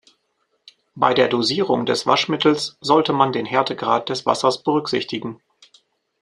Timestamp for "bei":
0.95-1.13